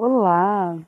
Olá! 0.00 0.78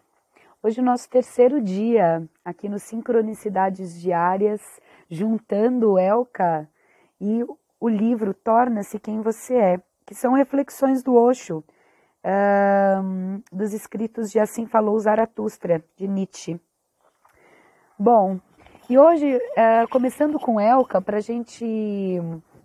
Hoje 0.62 0.78
é 0.78 0.82
o 0.84 0.86
nosso 0.86 1.10
terceiro 1.10 1.60
dia 1.60 2.22
aqui 2.44 2.68
no 2.68 2.78
Sincronicidades 2.78 4.00
Diárias, 4.00 4.60
juntando 5.08 5.98
Elka 5.98 6.68
e 7.20 7.42
o 7.80 7.88
livro 7.88 8.32
Torna-se 8.32 9.00
Quem 9.00 9.20
Você 9.20 9.56
É, 9.56 9.80
que 10.06 10.14
são 10.14 10.34
reflexões 10.34 11.02
do 11.02 11.16
Osho, 11.16 11.64
um, 12.24 13.42
dos 13.50 13.72
escritos 13.74 14.30
de 14.30 14.38
Assim 14.38 14.64
Falou 14.64 14.96
Zaratustra, 15.00 15.84
de 15.96 16.06
Nietzsche. 16.06 16.60
Bom, 17.98 18.38
e 18.88 18.96
hoje, 18.96 19.26
uh, 19.36 19.88
começando 19.90 20.38
com 20.38 20.60
Elka, 20.60 21.02
para 21.02 21.16
a 21.16 21.20
gente 21.20 21.66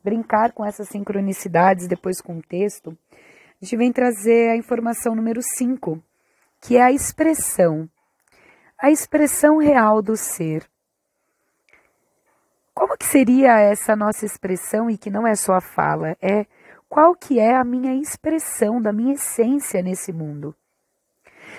brincar 0.04 0.52
com 0.52 0.64
essas 0.64 0.90
sincronicidades, 0.90 1.88
depois 1.88 2.22
com 2.22 2.38
o 2.38 2.44
texto, 2.44 2.96
a 3.12 3.66
gente 3.66 3.76
vem 3.76 3.92
trazer 3.92 4.52
a 4.52 4.56
informação 4.56 5.16
número 5.16 5.42
5, 5.42 6.00
que 6.66 6.78
é 6.78 6.82
a 6.82 6.92
expressão. 6.92 7.88
A 8.76 8.90
expressão 8.90 9.60
real 9.60 10.02
do 10.02 10.18
ser. 10.18 10.68
Como 12.74 12.98
que 12.98 13.06
seria 13.06 13.60
essa 13.60 13.96
nossa 13.96 14.26
expressão 14.26 14.90
e 14.90 14.98
que 14.98 15.12
não 15.12 15.28
é 15.28 15.36
só 15.36 15.54
a 15.54 15.62
fala, 15.62 16.18
é 16.20 16.48
qual 16.90 17.14
que 17.14 17.40
é 17.40 17.56
a 17.56 17.64
minha 17.64 17.94
expressão 17.94 18.82
da 18.82 18.92
minha 18.92 19.14
essência 19.14 19.84
nesse 19.84 20.12
mundo? 20.12 20.56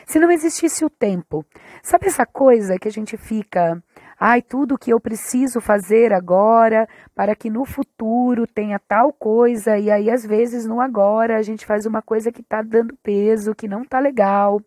Se 0.05 0.19
não 0.19 0.31
existisse 0.31 0.85
o 0.85 0.91
tempo, 0.91 1.47
sabe 1.85 2.09
essa 2.09 2.27
coisa 2.27 2.77
que 2.77 2.89
a 2.89 2.93
gente 2.93 3.17
fica 3.17 3.81
ai, 4.19 4.41
tudo 4.43 4.79
que 4.79 4.93
eu 4.93 5.01
preciso 5.01 5.61
fazer 5.61 6.13
agora 6.13 6.89
para 7.15 7.35
que 7.35 7.51
no 7.51 7.65
futuro 7.65 8.47
tenha 8.47 8.79
tal 8.79 9.13
coisa, 9.13 9.79
e 9.79 9.91
aí 9.91 10.11
às 10.11 10.25
vezes 10.25 10.67
no 10.67 10.81
agora 10.81 11.37
a 11.37 11.43
gente 11.43 11.67
faz 11.67 11.87
uma 11.87 12.01
coisa 12.03 12.33
que 12.33 12.41
está 12.41 12.63
dando 12.63 12.97
peso, 13.03 13.55
que 13.55 13.69
não 13.69 13.83
está 13.83 13.99
legal, 13.99 14.61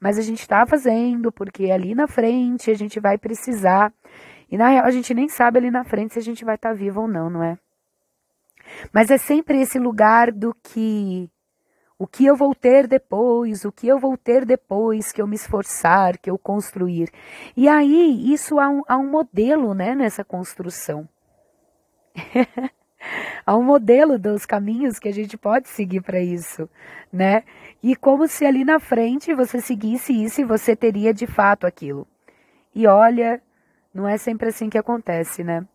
mas 0.00 0.18
a 0.18 0.22
gente 0.22 0.40
está 0.40 0.66
fazendo 0.66 1.30
porque 1.30 1.70
ali 1.70 1.94
na 1.94 2.06
frente 2.06 2.70
a 2.70 2.74
gente 2.74 2.98
vai 3.00 3.16
precisar. 3.16 3.92
E 4.50 4.56
na 4.56 4.68
real 4.68 4.86
a 4.86 4.90
gente 4.90 5.12
nem 5.14 5.28
sabe 5.28 5.58
ali 5.58 5.70
na 5.70 5.84
frente 5.84 6.14
se 6.14 6.18
a 6.18 6.22
gente 6.22 6.44
vai 6.44 6.56
estar 6.56 6.70
tá 6.70 6.74
vivo 6.74 7.02
ou 7.02 7.08
não, 7.08 7.30
não 7.30 7.42
é? 7.42 7.58
Mas 8.92 9.10
é 9.10 9.18
sempre 9.18 9.60
esse 9.60 9.78
lugar 9.78 10.32
do 10.32 10.54
que 10.62 11.30
o 11.98 12.06
que 12.06 12.26
eu 12.26 12.36
vou 12.36 12.54
ter 12.54 12.86
depois, 12.86 13.64
o 13.64 13.72
que 13.72 13.88
eu 13.88 13.98
vou 13.98 14.16
ter 14.16 14.44
depois 14.44 15.12
que 15.12 15.22
eu 15.22 15.26
me 15.26 15.36
esforçar, 15.36 16.18
que 16.18 16.30
eu 16.30 16.36
construir. 16.36 17.10
E 17.56 17.68
aí, 17.68 18.32
isso 18.32 18.58
há 18.58 18.68
um, 18.68 18.82
há 18.86 18.96
um 18.96 19.10
modelo 19.10 19.72
né, 19.74 19.94
nessa 19.94 20.22
construção. 20.22 21.08
há 23.46 23.56
um 23.56 23.62
modelo 23.62 24.18
dos 24.18 24.44
caminhos 24.44 24.98
que 24.98 25.08
a 25.08 25.12
gente 25.12 25.38
pode 25.38 25.68
seguir 25.68 26.02
para 26.02 26.20
isso, 26.20 26.68
né? 27.12 27.44
E 27.82 27.96
como 27.96 28.28
se 28.28 28.44
ali 28.44 28.64
na 28.64 28.78
frente 28.78 29.34
você 29.34 29.60
seguisse 29.60 30.12
isso 30.12 30.40
e 30.40 30.44
você 30.44 30.76
teria 30.76 31.14
de 31.14 31.26
fato 31.26 31.66
aquilo. 31.66 32.06
E 32.74 32.86
olha, 32.86 33.42
não 33.92 34.06
é 34.06 34.18
sempre 34.18 34.48
assim 34.48 34.68
que 34.68 34.76
acontece, 34.76 35.42
né? 35.42 35.66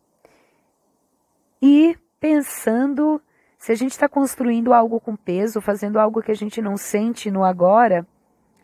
E 1.60 1.96
pensando 2.20 3.20
se 3.62 3.70
a 3.70 3.76
gente 3.76 3.92
está 3.92 4.08
construindo 4.08 4.72
algo 4.72 4.98
com 4.98 5.14
peso, 5.14 5.60
fazendo 5.60 6.00
algo 6.00 6.20
que 6.20 6.32
a 6.32 6.34
gente 6.34 6.60
não 6.60 6.76
sente 6.76 7.30
no 7.30 7.44
agora, 7.44 8.04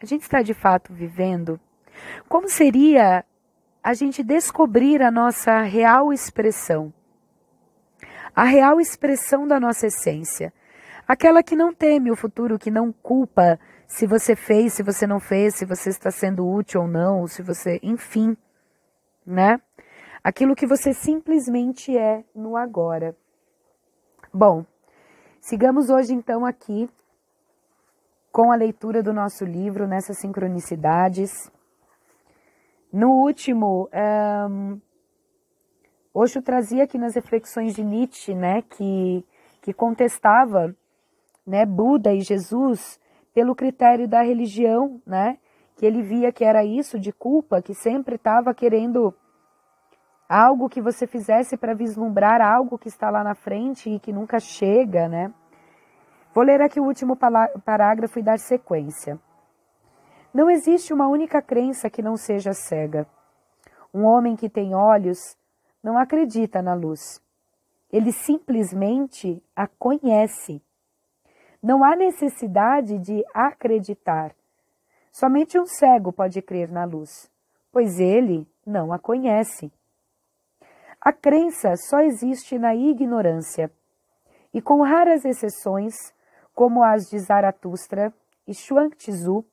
a 0.02 0.04
gente 0.04 0.22
está 0.22 0.42
de 0.42 0.52
fato 0.52 0.92
vivendo? 0.92 1.60
Como 2.28 2.48
seria 2.48 3.24
a 3.80 3.94
gente 3.94 4.24
descobrir 4.24 5.00
a 5.00 5.08
nossa 5.08 5.60
real 5.60 6.12
expressão? 6.12 6.92
A 8.34 8.42
real 8.42 8.80
expressão 8.80 9.46
da 9.46 9.60
nossa 9.60 9.86
essência. 9.86 10.52
Aquela 11.06 11.44
que 11.44 11.54
não 11.54 11.72
teme 11.72 12.10
o 12.10 12.16
futuro, 12.16 12.58
que 12.58 12.68
não 12.68 12.90
culpa 12.90 13.56
se 13.86 14.04
você 14.04 14.34
fez, 14.34 14.72
se 14.72 14.82
você 14.82 15.06
não 15.06 15.20
fez, 15.20 15.54
se 15.54 15.64
você 15.64 15.90
está 15.90 16.10
sendo 16.10 16.44
útil 16.44 16.80
ou 16.80 16.88
não, 16.88 17.24
se 17.28 17.40
você, 17.40 17.78
enfim, 17.84 18.36
né? 19.24 19.60
Aquilo 20.24 20.56
que 20.56 20.66
você 20.66 20.92
simplesmente 20.92 21.96
é 21.96 22.24
no 22.34 22.56
agora. 22.56 23.16
Bom, 24.34 24.66
Sigamos 25.48 25.88
hoje 25.88 26.12
então 26.12 26.44
aqui 26.44 26.90
com 28.30 28.52
a 28.52 28.54
leitura 28.54 29.02
do 29.02 29.14
nosso 29.14 29.46
livro 29.46 29.86
nessas 29.86 30.18
sincronicidades. 30.18 31.50
No 32.92 33.12
último, 33.12 33.88
um, 34.50 34.78
Osho 36.12 36.42
trazia 36.42 36.84
aqui 36.84 36.98
nas 36.98 37.14
reflexões 37.14 37.74
de 37.74 37.82
Nietzsche, 37.82 38.34
né, 38.34 38.60
que, 38.60 39.24
que 39.62 39.72
contestava, 39.72 40.76
né, 41.46 41.64
Buda 41.64 42.12
e 42.12 42.20
Jesus 42.20 43.00
pelo 43.32 43.54
critério 43.54 44.06
da 44.06 44.20
religião, 44.20 45.00
né, 45.06 45.38
que 45.76 45.86
ele 45.86 46.02
via 46.02 46.30
que 46.30 46.44
era 46.44 46.62
isso 46.62 47.00
de 47.00 47.10
culpa, 47.10 47.62
que 47.62 47.72
sempre 47.72 48.16
estava 48.16 48.52
querendo 48.52 49.14
algo 50.28 50.68
que 50.68 50.82
você 50.82 51.06
fizesse 51.06 51.56
para 51.56 51.74
vislumbrar 51.74 52.40
algo 52.42 52.78
que 52.78 52.88
está 52.88 53.08
lá 53.08 53.24
na 53.24 53.34
frente 53.34 53.88
e 53.88 53.98
que 53.98 54.12
nunca 54.12 54.38
chega, 54.38 55.08
né? 55.08 55.32
Vou 56.34 56.44
ler 56.44 56.60
aqui 56.60 56.78
o 56.78 56.84
último 56.84 57.16
parágrafo 57.16 58.18
e 58.18 58.22
dar 58.22 58.38
sequência. 58.38 59.18
Não 60.32 60.50
existe 60.50 60.92
uma 60.92 61.08
única 61.08 61.40
crença 61.40 61.88
que 61.88 62.02
não 62.02 62.16
seja 62.16 62.52
cega. 62.52 63.06
Um 63.92 64.04
homem 64.04 64.36
que 64.36 64.50
tem 64.50 64.74
olhos 64.74 65.18
não 65.82 65.96
acredita 65.96 66.60
na 66.60 66.74
luz. 66.74 67.22
Ele 67.90 68.12
simplesmente 68.12 69.42
a 69.56 69.66
conhece. 69.66 70.62
Não 71.62 71.82
há 71.82 71.96
necessidade 71.96 72.98
de 72.98 73.24
acreditar. 73.32 74.34
Somente 75.10 75.58
um 75.58 75.66
cego 75.66 76.12
pode 76.12 76.40
crer 76.42 76.70
na 76.70 76.84
luz, 76.84 77.30
pois 77.72 77.98
ele 77.98 78.46
não 78.64 78.92
a 78.92 78.98
conhece. 78.98 79.72
A 81.00 81.12
crença 81.12 81.76
só 81.76 82.00
existe 82.00 82.58
na 82.58 82.74
ignorância, 82.74 83.70
e 84.52 84.60
com 84.60 84.82
raras 84.82 85.24
exceções, 85.24 85.94
como 86.54 86.82
as 86.82 87.08
de 87.08 87.18
Zaratustra 87.20 88.12
e 88.46 88.52
Xuan 88.52 88.90
Tzu, 88.90 89.44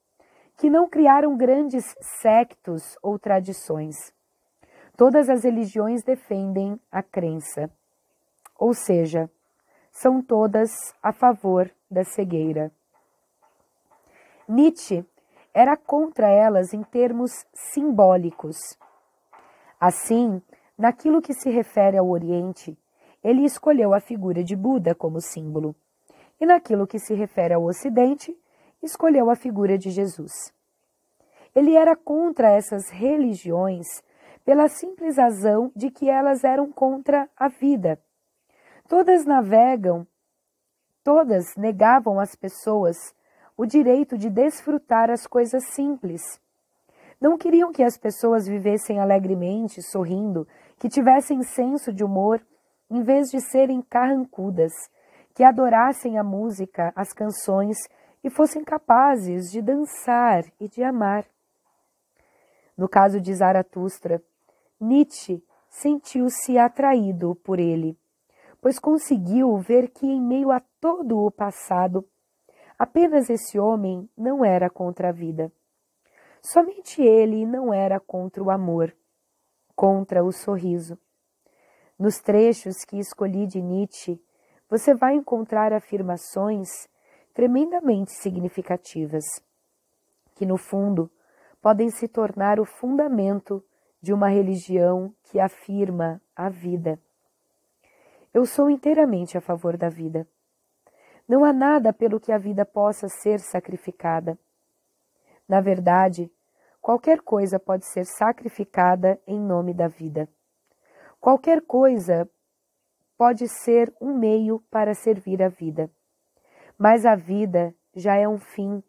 que 0.57 0.69
não 0.69 0.89
criaram 0.89 1.37
grandes 1.37 1.95
sectos 2.21 2.97
ou 3.03 3.19
tradições. 3.19 3.95
Todas 4.97 5.29
as 5.29 5.43
religiões 5.43 6.03
defendem 6.03 6.79
a 6.91 7.03
crença, 7.03 7.69
ou 8.57 8.73
seja, 8.73 9.29
são 9.91 10.21
todas 10.21 10.71
a 11.03 11.11
favor 11.11 11.69
da 11.91 12.03
cegueira. 12.03 12.71
Nietzsche 14.47 15.05
era 15.53 15.77
contra 15.77 16.29
elas 16.29 16.73
em 16.73 16.83
termos 16.83 17.31
simbólicos. 17.53 18.57
Assim, 19.79 20.41
Naquilo 20.77 21.21
que 21.21 21.33
se 21.33 21.49
refere 21.49 21.97
ao 21.97 22.09
Oriente, 22.09 22.77
ele 23.23 23.45
escolheu 23.45 23.93
a 23.93 23.99
figura 23.99 24.43
de 24.43 24.55
Buda 24.55 24.93
como 24.93 25.21
símbolo, 25.21 25.75
e 26.39 26.45
naquilo 26.45 26.85
que 26.85 26.99
se 26.99 27.13
refere 27.13 27.53
ao 27.53 27.63
Ocidente, 27.63 28.37
escolheu 28.83 29.29
a 29.29 29.35
figura 29.35 29.77
de 29.77 29.89
Jesus. 29.89 30.53
Ele 31.55 31.75
era 31.75 31.95
contra 31.95 32.51
essas 32.51 32.89
religiões 32.89 33.87
pela 34.43 34.67
simples 34.67 35.17
razão 35.17 35.71
de 35.75 35.89
que 35.89 36.09
elas 36.09 36.43
eram 36.43 36.71
contra 36.71 37.29
a 37.35 37.47
vida. 37.47 37.99
Todas 38.87 39.25
navegam, 39.25 40.05
todas 41.03 41.55
negavam 41.55 42.19
às 42.19 42.35
pessoas 42.35 43.15
o 43.57 43.65
direito 43.65 44.17
de 44.17 44.29
desfrutar 44.29 45.09
as 45.09 45.25
coisas 45.25 45.63
simples. 45.69 46.21
Não 47.25 47.39
queriam 47.39 47.71
que 47.71 47.81
as 47.81 47.97
pessoas 47.97 48.45
vivessem 48.45 48.99
alegremente, 48.99 49.81
sorrindo 49.81 50.47
que 50.77 50.87
tivessem 50.87 51.41
senso 51.41 51.91
de 51.91 52.03
humor 52.03 52.39
em 52.87 53.01
vez 53.01 53.31
de 53.31 53.41
serem 53.41 53.81
carrancudas, 53.81 54.71
que 55.33 55.43
adorassem 55.43 56.19
a 56.19 56.23
música, 56.23 56.93
as 56.95 57.11
canções 57.13 57.77
e 58.23 58.29
fossem 58.29 58.63
capazes 58.63 59.49
de 59.51 59.59
dançar 59.59 60.43
e 60.59 60.69
de 60.69 60.83
amar. 60.83 61.25
No 62.77 62.87
caso 62.87 63.19
de 63.19 63.33
Zaratustra, 63.33 64.21
Nietzsche 64.79 65.43
sentiu-se 65.67 66.59
atraído 66.59 67.33
por 67.43 67.59
ele, 67.59 67.97
pois 68.61 68.77
conseguiu 68.77 69.57
ver 69.57 69.89
que, 69.89 70.05
em 70.05 70.21
meio 70.21 70.51
a 70.51 70.61
todo 70.79 71.17
o 71.25 71.31
passado, 71.31 72.07
apenas 72.77 73.31
esse 73.31 73.57
homem 73.57 74.07
não 74.15 74.45
era 74.45 74.69
contra 74.69 75.09
a 75.09 75.11
vida. 75.11 75.51
Somente 76.45 77.01
ele 77.01 77.45
não 77.45 77.73
era 77.73 77.99
contra 77.99 78.43
o 78.43 78.51
amor 78.51 78.95
contra 79.75 80.23
o 80.23 80.31
sorriso. 80.31 80.97
Nos 81.99 82.19
trechos 82.19 82.83
que 82.85 82.97
escolhi 82.97 83.45
de 83.45 83.61
Nietzsche, 83.61 84.21
você 84.69 84.95
vai 84.95 85.15
encontrar 85.15 85.73
afirmações 85.73 86.87
tremendamente 87.33 88.11
significativas, 88.11 89.23
que 90.35 90.45
no 90.45 90.57
fundo 90.57 91.11
podem 91.61 91.89
se 91.89 92.07
tornar 92.07 92.59
o 92.59 92.65
fundamento 92.65 93.63
de 94.01 94.13
uma 94.13 94.29
religião 94.29 95.13
que 95.23 95.39
afirma 95.39 96.21
a 96.35 96.49
vida. 96.49 96.99
Eu 98.33 98.45
sou 98.45 98.69
inteiramente 98.69 99.37
a 99.37 99.41
favor 99.41 99.77
da 99.77 99.89
vida. 99.89 100.27
Não 101.27 101.43
há 101.43 101.51
nada 101.51 101.91
pelo 101.91 102.19
que 102.19 102.31
a 102.31 102.37
vida 102.37 102.65
possa 102.65 103.07
ser 103.07 103.39
sacrificada. 103.39 104.37
Na 105.47 105.61
verdade, 105.61 106.31
qualquer 106.81 107.21
coisa 107.21 107.59
pode 107.59 107.85
ser 107.85 108.05
sacrificada 108.05 109.19
em 109.27 109.39
nome 109.39 109.73
da 109.73 109.87
vida. 109.87 110.27
Qualquer 111.19 111.61
coisa 111.61 112.29
pode 113.17 113.47
ser 113.47 113.93
um 113.99 114.17
meio 114.17 114.59
para 114.69 114.93
servir 114.93 115.41
a 115.41 115.49
vida. 115.49 115.89
Mas 116.77 117.05
a 117.05 117.15
vida 117.15 117.73
já 117.95 118.15
é 118.15 118.27
um 118.27 118.37
fim 118.37 118.83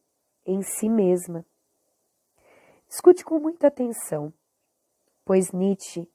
em 0.45 0.63
si 0.63 0.89
mesma. 0.89 1.45
Escute 2.89 3.25
com 3.25 3.39
muita 3.39 3.67
atenção, 3.69 4.33
pois 5.25 5.53
Nietzsche 5.53 6.09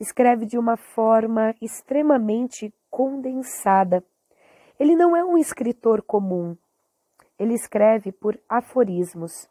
escreve 0.00 0.46
de 0.46 0.58
uma 0.58 0.76
forma 0.76 1.54
extremamente 1.60 2.74
condensada. 2.90 4.04
Ele 4.78 4.96
não 4.96 5.16
é 5.16 5.24
um 5.24 5.38
escritor 5.38 6.02
comum. 6.02 6.56
Ele 7.38 7.54
escreve 7.54 8.12
por 8.12 8.40
aforismos. 8.48 9.48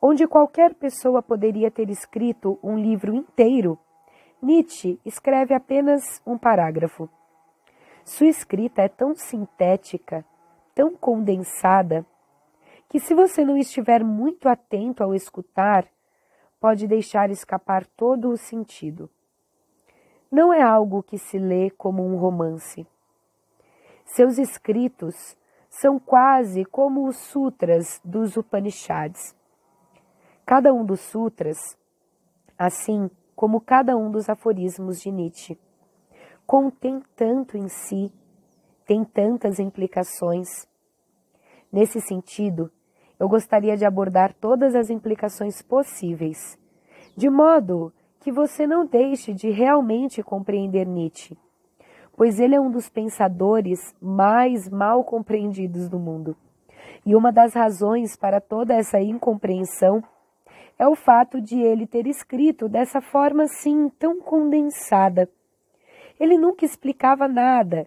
Onde 0.00 0.26
qualquer 0.26 0.74
pessoa 0.74 1.22
poderia 1.22 1.70
ter 1.70 1.88
escrito 1.90 2.58
um 2.62 2.78
livro 2.78 3.14
inteiro, 3.14 3.78
Nietzsche 4.42 5.00
escreve 5.04 5.54
apenas 5.54 6.20
um 6.26 6.36
parágrafo. 6.36 7.08
Sua 8.04 8.26
escrita 8.26 8.82
é 8.82 8.88
tão 8.88 9.14
sintética, 9.14 10.24
tão 10.74 10.94
condensada, 10.94 12.04
que 12.88 13.00
se 13.00 13.14
você 13.14 13.44
não 13.44 13.56
estiver 13.56 14.04
muito 14.04 14.48
atento 14.48 15.02
ao 15.02 15.14
escutar, 15.14 15.86
pode 16.60 16.86
deixar 16.86 17.30
escapar 17.30 17.84
todo 17.84 18.30
o 18.30 18.36
sentido. 18.36 19.10
Não 20.30 20.52
é 20.52 20.62
algo 20.62 21.02
que 21.02 21.18
se 21.18 21.38
lê 21.38 21.70
como 21.70 22.06
um 22.06 22.16
romance. 22.16 22.86
Seus 24.04 24.38
escritos 24.38 25.36
são 25.68 25.98
quase 25.98 26.64
como 26.64 27.08
os 27.08 27.16
sutras 27.16 28.00
dos 28.04 28.36
Upanishads. 28.36 29.34
Cada 30.46 30.72
um 30.72 30.84
dos 30.84 31.00
sutras, 31.00 31.76
assim 32.56 33.10
como 33.34 33.60
cada 33.60 33.96
um 33.96 34.12
dos 34.12 34.28
aforismos 34.30 35.00
de 35.00 35.10
Nietzsche, 35.10 35.58
contém 36.46 37.02
tanto 37.16 37.58
em 37.58 37.66
si, 37.66 38.12
tem 38.86 39.04
tantas 39.04 39.58
implicações. 39.58 40.68
Nesse 41.72 42.00
sentido, 42.00 42.70
eu 43.18 43.28
gostaria 43.28 43.76
de 43.76 43.84
abordar 43.84 44.32
todas 44.34 44.76
as 44.76 44.88
implicações 44.88 45.60
possíveis, 45.62 46.56
de 47.16 47.28
modo 47.28 47.92
que 48.20 48.30
você 48.30 48.68
não 48.68 48.86
deixe 48.86 49.34
de 49.34 49.50
realmente 49.50 50.22
compreender 50.22 50.86
Nietzsche, 50.86 51.36
pois 52.16 52.38
ele 52.38 52.54
é 52.54 52.60
um 52.60 52.70
dos 52.70 52.88
pensadores 52.88 53.80
mais 54.00 54.70
mal 54.70 55.02
compreendidos 55.02 55.88
do 55.88 55.98
mundo. 55.98 56.36
E 57.04 57.16
uma 57.16 57.32
das 57.32 57.52
razões 57.52 58.16
para 58.16 58.40
toda 58.40 58.74
essa 58.74 59.00
incompreensão 59.00 60.04
é 60.78 60.86
o 60.86 60.94
fato 60.94 61.40
de 61.40 61.60
ele 61.60 61.86
ter 61.86 62.06
escrito 62.06 62.68
dessa 62.68 63.00
forma 63.00 63.44
assim 63.44 63.88
tão 63.98 64.20
condensada 64.20 65.28
ele 66.18 66.36
nunca 66.38 66.64
explicava 66.64 67.28
nada, 67.28 67.86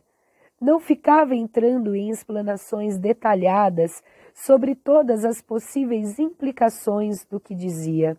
não 0.62 0.80
ficava 0.80 1.36
entrando 1.36 1.96
em 1.96 2.10
explanações 2.10 2.98
detalhadas 2.98 4.04
sobre 4.34 4.76
todas 4.76 5.26
as 5.26 5.42
possíveis 5.42 6.20
implicações 6.20 7.26
do 7.26 7.40
que 7.40 7.56
dizia. 7.56 8.18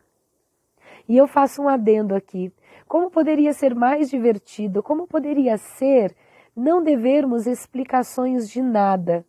E 1.09 1.17
eu 1.17 1.27
faço 1.27 1.63
um 1.63 1.69
adendo 1.69 2.15
aqui. 2.15 2.53
Como 2.87 3.11
poderia 3.11 3.53
ser 3.53 3.75
mais 3.75 4.11
divertido? 4.11 4.83
Como 4.83 5.07
poderia 5.07 5.57
ser 5.57 6.15
não 6.57 6.83
devermos 6.83 7.47
explicações 7.47 8.49
de 8.49 8.61
nada? 8.61 9.25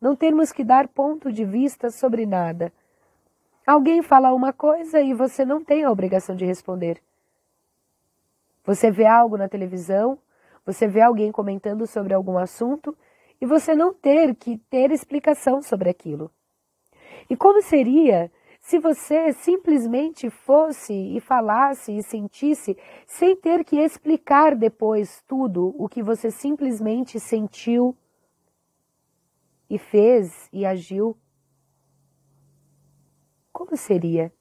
Não 0.00 0.16
termos 0.16 0.50
que 0.50 0.64
dar 0.64 0.88
ponto 0.88 1.30
de 1.30 1.44
vista 1.44 1.90
sobre 1.90 2.26
nada. 2.26 2.72
Alguém 3.66 4.02
fala 4.02 4.34
uma 4.34 4.52
coisa 4.52 5.00
e 5.00 5.14
você 5.14 5.44
não 5.44 5.62
tem 5.62 5.84
a 5.84 5.90
obrigação 5.90 6.34
de 6.34 6.44
responder. 6.44 7.00
Você 8.64 8.90
vê 8.90 9.06
algo 9.06 9.36
na 9.36 9.48
televisão, 9.48 10.18
você 10.64 10.86
vê 10.86 11.00
alguém 11.00 11.30
comentando 11.30 11.86
sobre 11.86 12.12
algum 12.14 12.38
assunto 12.38 12.96
e 13.40 13.46
você 13.46 13.74
não 13.74 13.92
ter 13.92 14.34
que 14.34 14.58
ter 14.70 14.90
explicação 14.90 15.62
sobre 15.62 15.90
aquilo. 15.90 16.30
E 17.28 17.36
como 17.36 17.62
seria 17.62 18.30
se 18.60 18.78
você 18.78 19.32
simplesmente 19.32 20.30
fosse 20.30 20.92
e 20.92 21.20
falasse 21.20 21.96
e 21.96 22.02
sentisse 22.02 22.76
sem 23.06 23.34
ter 23.34 23.64
que 23.64 23.76
explicar 23.76 24.54
depois 24.54 25.22
tudo 25.26 25.74
o 25.76 25.88
que 25.88 26.02
você 26.02 26.30
simplesmente 26.30 27.18
sentiu 27.18 27.96
e 29.68 29.78
fez 29.78 30.48
e 30.52 30.64
agiu? 30.64 31.16
Como 33.52 33.76
seria? 33.76 34.32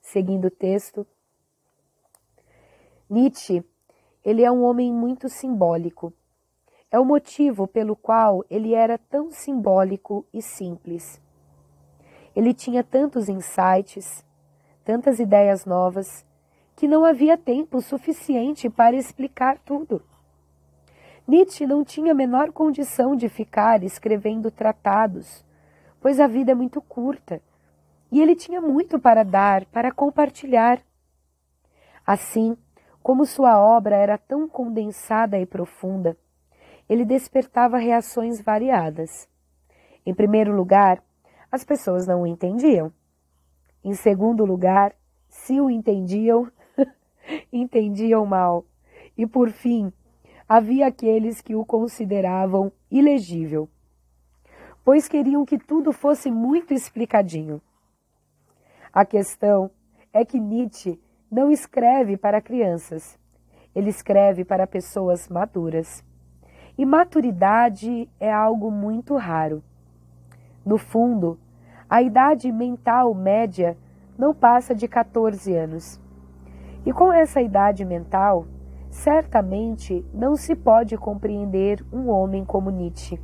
Seguindo 0.00 0.46
o 0.46 0.50
texto, 0.50 1.06
Nietzsche, 3.08 3.62
ele 4.24 4.42
é 4.42 4.50
um 4.50 4.62
homem 4.62 4.92
muito 4.92 5.28
simbólico. 5.28 6.12
É 6.90 6.98
o 6.98 7.04
motivo 7.04 7.66
pelo 7.66 7.94
qual 7.94 8.42
ele 8.48 8.74
era 8.74 8.96
tão 8.96 9.30
simbólico 9.30 10.24
e 10.32 10.40
simples. 10.40 11.20
Ele 12.34 12.54
tinha 12.54 12.82
tantos 12.82 13.28
insights, 13.28 14.24
tantas 14.84 15.20
ideias 15.20 15.66
novas, 15.66 16.24
que 16.74 16.88
não 16.88 17.04
havia 17.04 17.36
tempo 17.36 17.82
suficiente 17.82 18.70
para 18.70 18.96
explicar 18.96 19.58
tudo. 19.58 20.02
Nietzsche 21.28 21.66
não 21.66 21.84
tinha 21.84 22.12
a 22.12 22.14
menor 22.14 22.50
condição 22.50 23.14
de 23.14 23.28
ficar 23.28 23.84
escrevendo 23.84 24.50
tratados, 24.50 25.44
pois 26.00 26.18
a 26.18 26.26
vida 26.26 26.52
é 26.52 26.54
muito 26.54 26.80
curta 26.80 27.42
e 28.10 28.20
ele 28.20 28.34
tinha 28.34 28.60
muito 28.60 28.98
para 28.98 29.22
dar, 29.22 29.64
para 29.66 29.92
compartilhar. 29.92 30.82
Assim, 32.04 32.56
como 33.02 33.24
sua 33.24 33.60
obra 33.60 33.96
era 33.96 34.18
tão 34.18 34.48
condensada 34.48 35.38
e 35.38 35.46
profunda, 35.46 36.16
ele 36.88 37.04
despertava 37.04 37.78
reações 37.78 38.40
variadas. 38.40 39.28
Em 40.04 40.12
primeiro 40.12 40.54
lugar, 40.54 41.02
as 41.52 41.62
pessoas 41.64 42.06
não 42.06 42.22
o 42.22 42.26
entendiam. 42.26 42.92
Em 43.84 43.94
segundo 43.94 44.44
lugar, 44.44 44.94
se 45.28 45.60
o 45.60 45.70
entendiam, 45.70 46.50
entendiam 47.52 48.26
mal. 48.26 48.64
E 49.16 49.26
por 49.26 49.50
fim, 49.50 49.92
havia 50.48 50.88
aqueles 50.88 51.40
que 51.40 51.54
o 51.54 51.64
consideravam 51.64 52.72
ilegível, 52.90 53.68
pois 54.84 55.08
queriam 55.08 55.44
que 55.44 55.58
tudo 55.58 55.92
fosse 55.92 56.30
muito 56.30 56.74
explicadinho. 56.74 57.60
A 58.92 59.04
questão 59.04 59.70
é 60.12 60.24
que 60.24 60.40
Nietzsche 60.40 60.98
não 61.30 61.50
escreve 61.50 62.16
para 62.16 62.40
crianças, 62.40 63.18
ele 63.74 63.90
escreve 63.90 64.44
para 64.44 64.66
pessoas 64.66 65.28
maduras. 65.28 66.04
E 66.76 66.84
maturidade 66.84 68.08
é 68.18 68.32
algo 68.32 68.70
muito 68.70 69.14
raro. 69.16 69.62
No 70.64 70.76
fundo, 70.76 71.38
a 71.88 72.02
idade 72.02 72.50
mental 72.50 73.14
média 73.14 73.76
não 74.18 74.34
passa 74.34 74.74
de 74.74 74.88
14 74.88 75.54
anos. 75.54 76.00
E 76.84 76.92
com 76.92 77.12
essa 77.12 77.40
idade 77.40 77.84
mental, 77.84 78.46
certamente 78.90 80.04
não 80.12 80.34
se 80.34 80.56
pode 80.56 80.96
compreender 80.96 81.84
um 81.92 82.08
homem 82.08 82.44
como 82.44 82.70
Nietzsche. 82.70 83.20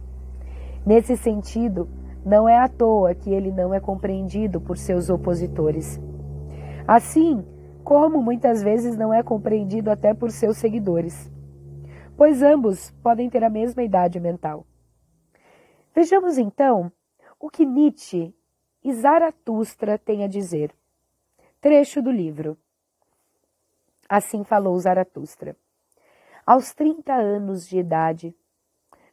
Nesse 0.87 1.17
sentido, 1.17 1.89
não 2.25 2.49
é 2.49 2.57
à 2.57 2.69
toa 2.69 3.13
que 3.13 3.29
ele 3.29 3.51
não 3.51 3.75
é 3.75 3.81
compreendido 3.81 4.61
por 4.61 4.79
seus 4.79 5.11
opositores. 5.11 6.01
Assim, 6.87 7.45
como 7.83 8.23
muitas 8.23 8.63
vezes 8.63 8.97
não 8.97 9.13
é 9.13 9.21
compreendido 9.21 9.91
até 9.91 10.15
por 10.15 10.31
seus 10.31 10.59
seguidores, 10.59 11.29
pois 12.17 12.41
ambos 12.41 12.93
podem 13.03 13.29
ter 13.29 13.43
a 13.43 13.51
mesma 13.51 13.83
idade 13.83 14.21
mental. 14.21 14.65
Vejamos 15.93 16.39
então 16.39 16.93
o 17.41 17.51
que 17.51 17.67
Nietzsche 17.67 18.33
e 18.85 18.93
Zaratustra 18.93 19.99
têm 19.99 20.23
a 20.23 20.29
dizer. 20.29 20.73
Trecho 21.61 22.01
do 22.01 22.13
livro. 22.13 22.57
Assim 24.09 24.45
falou 24.45 24.79
Zaratustra. 24.79 25.57
Aos 26.47 26.73
30 26.73 27.13
anos 27.13 27.69
de 27.69 27.79
idade, 27.81 28.37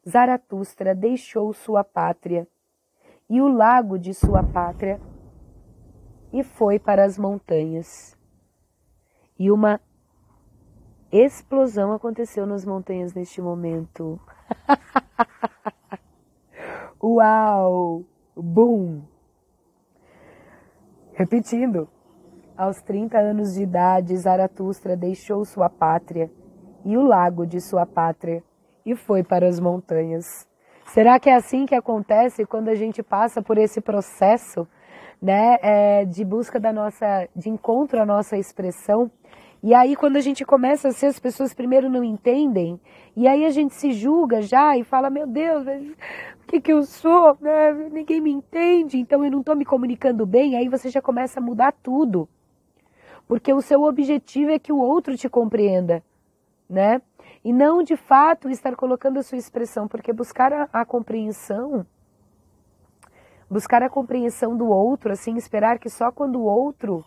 Zaratustra 0.08 0.94
deixou 0.94 1.54
sua 1.54 1.84
pátria 1.84 2.48
e 3.30 3.42
o 3.42 3.48
lago 3.48 3.98
de 3.98 4.14
sua 4.14 4.44
pátria 4.44 5.00
e 6.32 6.44
foi 6.44 6.78
para 6.78 7.06
as 7.06 7.18
montanhas 7.18 8.18
e 9.40 9.50
uma 9.50 9.80
explosão 11.12 11.94
aconteceu 11.94 12.46
nas 12.46 12.66
montanhas 12.66 13.14
neste 13.14 13.42
momento. 13.42 14.20
Uau! 17.02 18.04
Boom! 18.36 19.04
Repetindo, 21.14 21.88
aos 22.58 22.82
30 22.82 23.20
anos 23.20 23.54
de 23.54 23.64
idade, 23.64 24.18
Zaratustra 24.18 24.98
deixou 24.98 25.46
sua 25.46 25.70
pátria 25.70 26.30
e 26.84 26.98
o 26.98 27.04
lago 27.04 27.46
de 27.46 27.62
sua 27.62 27.86
pátria 27.86 28.44
e 28.86 28.96
foi 28.96 29.24
para 29.24 29.48
as 29.48 29.60
montanhas. 29.60 30.48
Será 30.88 31.20
que 31.20 31.30
é 31.30 31.36
assim 31.36 31.66
que 31.66 31.76
acontece 31.76 32.46
quando 32.46 32.70
a 32.70 32.76
gente 32.76 33.02
passa 33.02 33.42
por 33.42 33.58
esse 33.58 33.82
processo, 33.82 34.68
né, 35.22 35.58
é, 35.62 36.06
de 36.06 36.24
busca 36.24 36.60
da 36.60 36.74
nossa, 36.74 37.28
de 37.36 37.50
encontro 37.50 38.02
à 38.02 38.06
nossa 38.06 38.38
expressão? 38.38 39.10
E 39.64 39.74
aí, 39.74 39.96
quando 39.96 40.18
a 40.18 40.20
gente 40.20 40.44
começa 40.44 40.90
a 40.90 40.92
ser, 40.92 41.06
as 41.06 41.20
pessoas 41.20 41.54
primeiro 41.54 41.90
não 41.90 42.04
entendem, 42.04 42.78
e 43.16 43.30
aí 43.30 43.46
a 43.46 43.50
gente 43.50 43.74
se 43.74 43.94
julga 43.94 44.42
já 44.42 44.78
e 44.78 44.84
fala: 44.84 45.10
Meu 45.10 45.26
Deus, 45.26 45.66
o 45.66 46.48
que, 46.48 46.60
que 46.60 46.74
eu 46.74 46.84
sou? 46.84 47.38
Né? 47.40 47.72
Ninguém 47.90 48.20
me 48.20 48.30
entende, 48.30 48.98
então 48.98 49.24
eu 49.24 49.32
não 49.32 49.40
estou 49.40 49.56
me 49.56 49.64
comunicando 49.64 50.26
bem. 50.26 50.58
Aí 50.58 50.68
você 50.68 50.90
já 50.90 51.02
começa 51.02 51.40
a 51.40 51.44
mudar 51.44 51.72
tudo, 51.82 52.28
porque 53.26 53.54
o 53.54 53.62
seu 53.62 53.84
objetivo 53.84 54.52
é 54.52 54.60
que 54.60 54.74
o 54.74 54.80
outro 54.80 55.16
te 55.16 55.30
compreenda, 55.30 56.04
né? 56.70 57.02
E 57.44 57.52
não 57.52 57.84
de 57.84 57.98
fato 57.98 58.50
estar 58.50 58.76
colocando 58.76 59.20
a 59.20 59.24
sua 59.24 59.38
expressão, 59.38 59.88
porque 59.88 60.14
buscar 60.14 60.54
a, 60.54 60.70
a 60.72 60.86
compreensão, 60.86 61.86
buscar 63.50 63.84
a 63.84 63.90
compreensão 63.90 64.56
do 64.56 64.68
outro, 64.68 65.12
assim, 65.12 65.36
esperar 65.36 65.78
que 65.78 65.90
só 65.90 66.12
quando 66.12 66.40
o 66.40 66.46
outro. 66.46 67.04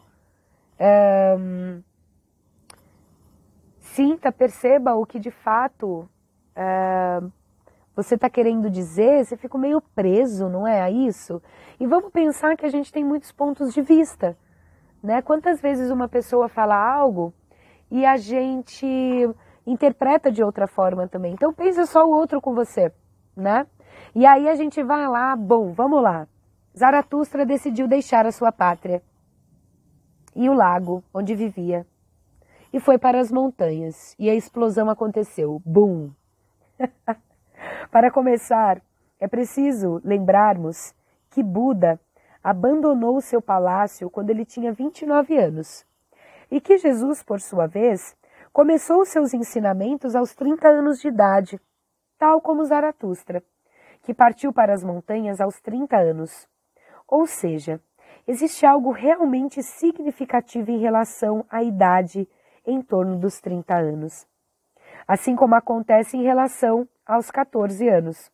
Sinta, 3.80 4.30
perceba 4.30 4.94
o 4.94 5.06
que 5.06 5.18
de 5.18 5.30
fato 5.30 6.08
você 7.94 8.14
está 8.14 8.28
querendo 8.28 8.68
dizer, 8.68 9.24
você 9.24 9.38
fica 9.38 9.56
meio 9.56 9.80
preso, 9.80 10.50
não 10.50 10.68
é 10.68 10.82
a 10.82 10.90
isso? 10.90 11.42
E 11.80 11.86
vamos 11.86 12.12
pensar 12.12 12.54
que 12.54 12.66
a 12.66 12.68
gente 12.68 12.92
tem 12.92 13.02
muitos 13.02 13.32
pontos 13.32 13.72
de 13.72 13.80
vista, 13.80 14.36
né? 15.02 15.22
Quantas 15.22 15.62
vezes 15.62 15.90
uma 15.90 16.06
pessoa 16.06 16.46
fala 16.46 16.76
algo 16.76 17.32
e 17.90 18.04
a 18.04 18.18
gente 18.18 18.86
interpreta 19.66 20.30
de 20.30 20.42
outra 20.42 20.66
forma 20.66 21.08
também. 21.08 21.32
Então 21.32 21.52
pensa 21.52 21.86
só 21.86 22.04
o 22.06 22.10
outro 22.10 22.40
com 22.40 22.54
você, 22.54 22.92
né? 23.36 23.66
E 24.14 24.24
aí 24.24 24.48
a 24.48 24.54
gente 24.54 24.82
vai 24.82 25.06
lá, 25.08 25.34
bom, 25.34 25.72
vamos 25.72 26.02
lá. 26.02 26.26
Zaratustra 26.76 27.44
decidiu 27.44 27.88
deixar 27.88 28.26
a 28.26 28.32
sua 28.32 28.52
pátria 28.52 29.02
e 30.34 30.48
o 30.48 30.52
lago 30.54 31.02
onde 31.12 31.34
vivia 31.34 31.86
e 32.76 32.80
foi 32.80 32.98
para 32.98 33.18
as 33.18 33.32
montanhas. 33.32 34.14
E 34.18 34.28
a 34.28 34.34
explosão 34.34 34.90
aconteceu. 34.90 35.62
Bum! 35.64 36.10
para 37.90 38.10
começar, 38.10 38.82
é 39.18 39.26
preciso 39.26 40.00
lembrarmos 40.04 40.94
que 41.30 41.42
Buda 41.42 41.98
abandonou 42.44 43.18
seu 43.22 43.40
palácio 43.40 44.10
quando 44.10 44.28
ele 44.28 44.44
tinha 44.44 44.72
29 44.72 45.38
anos. 45.38 45.86
E 46.50 46.60
que 46.60 46.76
Jesus, 46.76 47.22
por 47.22 47.40
sua 47.40 47.66
vez, 47.66 48.14
começou 48.56 49.04
seus 49.04 49.34
ensinamentos 49.34 50.16
aos 50.16 50.34
30 50.34 50.66
anos 50.66 50.98
de 50.98 51.08
idade, 51.08 51.60
tal 52.18 52.40
como 52.40 52.64
Zaratustra, 52.64 53.42
que 54.02 54.14
partiu 54.14 54.50
para 54.50 54.72
as 54.72 54.82
montanhas 54.82 55.42
aos 55.42 55.60
30 55.60 55.94
anos. 55.94 56.48
Ou 57.06 57.26
seja, 57.26 57.78
existe 58.26 58.64
algo 58.64 58.92
realmente 58.92 59.62
significativo 59.62 60.70
em 60.70 60.78
relação 60.78 61.44
à 61.50 61.62
idade 61.62 62.26
em 62.66 62.80
torno 62.80 63.18
dos 63.18 63.42
30 63.42 63.76
anos. 63.76 64.26
Assim 65.06 65.36
como 65.36 65.54
acontece 65.54 66.16
em 66.16 66.22
relação 66.22 66.88
aos 67.04 67.30
14 67.30 67.86
anos, 67.86 68.32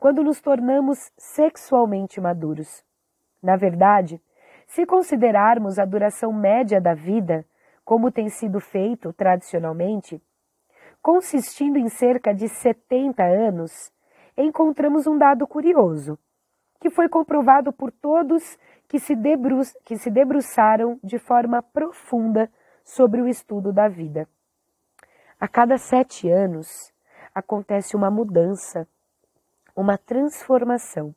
quando 0.00 0.24
nos 0.24 0.40
tornamos 0.40 1.12
sexualmente 1.16 2.20
maduros. 2.20 2.84
Na 3.40 3.54
verdade, 3.54 4.20
se 4.66 4.84
considerarmos 4.84 5.78
a 5.78 5.84
duração 5.84 6.32
média 6.32 6.80
da 6.80 6.92
vida, 6.92 7.46
como 7.90 8.12
tem 8.12 8.28
sido 8.28 8.60
feito 8.60 9.12
tradicionalmente, 9.12 10.22
consistindo 11.02 11.76
em 11.76 11.88
cerca 11.88 12.32
de 12.32 12.48
70 12.48 13.20
anos, 13.24 13.92
encontramos 14.36 15.08
um 15.08 15.18
dado 15.18 15.44
curioso, 15.44 16.16
que 16.78 16.88
foi 16.88 17.08
comprovado 17.08 17.72
por 17.72 17.90
todos 17.90 18.56
que 18.86 19.00
se, 19.00 19.16
debru 19.16 19.62
que 19.84 19.98
se 19.98 20.08
debruçaram 20.08 21.00
de 21.02 21.18
forma 21.18 21.60
profunda 21.60 22.48
sobre 22.84 23.20
o 23.20 23.26
estudo 23.26 23.72
da 23.72 23.88
vida. 23.88 24.28
A 25.40 25.48
cada 25.48 25.76
sete 25.76 26.30
anos 26.30 26.94
acontece 27.34 27.96
uma 27.96 28.08
mudança, 28.08 28.86
uma 29.74 29.98
transformação. 29.98 31.12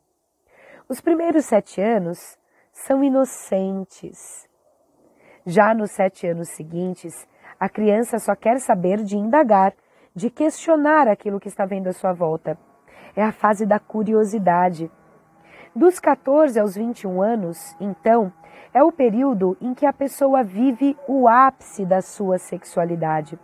Os 0.88 1.00
primeiros 1.00 1.44
sete 1.44 1.80
anos 1.80 2.36
são 2.72 3.04
inocentes. 3.04 4.52
Já 5.46 5.74
nos 5.74 5.90
sete 5.90 6.26
anos 6.26 6.48
seguintes, 6.48 7.28
a 7.60 7.68
criança 7.68 8.18
só 8.18 8.34
quer 8.34 8.58
saber 8.60 9.02
de 9.02 9.18
indagar, 9.18 9.74
de 10.14 10.30
questionar 10.30 11.06
aquilo 11.06 11.38
que 11.38 11.48
está 11.48 11.66
vendo 11.66 11.88
à 11.88 11.92
sua 11.92 12.14
volta. 12.14 12.56
É 13.14 13.22
a 13.22 13.30
fase 13.30 13.66
da 13.66 13.78
curiosidade. 13.78 14.90
Dos 15.76 16.00
14 16.00 16.58
aos 16.58 16.74
21 16.74 17.20
anos, 17.20 17.76
então, 17.78 18.32
é 18.72 18.82
o 18.82 18.90
período 18.90 19.54
em 19.60 19.74
que 19.74 19.84
a 19.84 19.92
pessoa 19.92 20.42
vive 20.42 20.96
o 21.06 21.28
ápice 21.28 21.84
da 21.84 22.00
sua 22.00 22.38
sexualidade. 22.38 23.38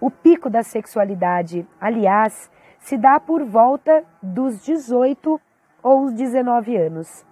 O 0.00 0.10
pico 0.10 0.50
da 0.50 0.64
sexualidade, 0.64 1.64
aliás, 1.80 2.50
se 2.80 2.98
dá 2.98 3.20
por 3.20 3.44
volta 3.44 4.04
dos 4.20 4.60
18 4.64 5.40
ou 5.82 6.10
19 6.10 6.76
anos. 6.76 7.24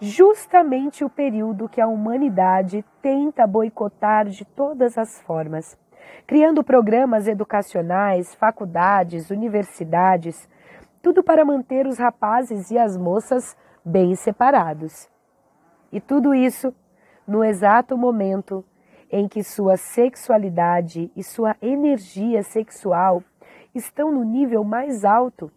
Justamente 0.00 1.04
o 1.04 1.10
período 1.10 1.68
que 1.68 1.80
a 1.80 1.88
humanidade 1.88 2.84
tenta 3.02 3.46
boicotar 3.48 4.28
de 4.28 4.44
todas 4.44 4.96
as 4.96 5.20
formas, 5.22 5.76
criando 6.24 6.62
programas 6.62 7.26
educacionais, 7.26 8.32
faculdades, 8.36 9.28
universidades, 9.30 10.48
tudo 11.02 11.20
para 11.24 11.44
manter 11.44 11.84
os 11.84 11.98
rapazes 11.98 12.70
e 12.70 12.78
as 12.78 12.96
moças 12.96 13.56
bem 13.84 14.14
separados. 14.14 15.08
E 15.90 16.00
tudo 16.00 16.32
isso 16.32 16.72
no 17.26 17.42
exato 17.42 17.98
momento 17.98 18.64
em 19.10 19.26
que 19.26 19.42
sua 19.42 19.76
sexualidade 19.76 21.10
e 21.16 21.24
sua 21.24 21.56
energia 21.60 22.44
sexual 22.44 23.20
estão 23.74 24.12
no 24.12 24.22
nível 24.22 24.62
mais 24.62 25.04
alto. 25.04 25.50